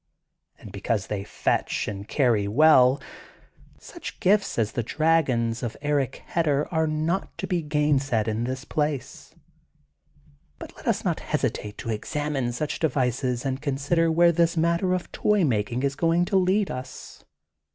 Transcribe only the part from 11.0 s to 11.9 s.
not hesitate